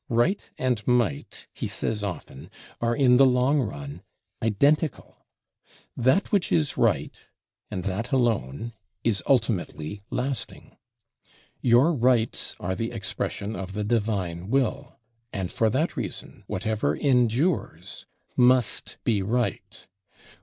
[0.09, 2.49] Right and Might, he says often,
[2.81, 4.01] are in the long run
[4.41, 5.27] identical.
[5.95, 7.15] That which is right
[7.69, 10.75] and that alone is ultimately lasting.
[11.59, 14.97] Your rights are the expression of the divine will;
[15.31, 19.85] and for that reason, whatever endures must be right.